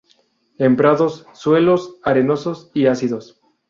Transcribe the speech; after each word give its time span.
En 0.57 0.77
prados, 0.77 1.27
suelos 1.35 1.97
arenosos 2.01 2.71
y 2.73 2.87
ácidos. 2.87 3.39